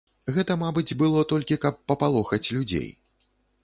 Гэта, 0.37 0.55
мабыць, 0.63 0.95
было 1.03 1.27
толькі 1.33 1.61
каб 1.69 1.79
папалохаць 1.93 2.45
людзей. 2.55 2.95